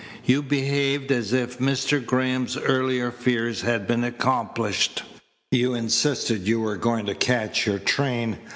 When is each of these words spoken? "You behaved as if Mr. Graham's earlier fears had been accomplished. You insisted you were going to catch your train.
"You 0.25 0.41
behaved 0.41 1.11
as 1.11 1.31
if 1.31 1.59
Mr. 1.59 2.03
Graham's 2.03 2.57
earlier 2.57 3.11
fears 3.11 3.61
had 3.61 3.85
been 3.85 4.03
accomplished. 4.03 5.03
You 5.51 5.75
insisted 5.75 6.47
you 6.47 6.59
were 6.59 6.75
going 6.77 7.05
to 7.05 7.13
catch 7.13 7.67
your 7.67 7.77
train. 7.77 8.39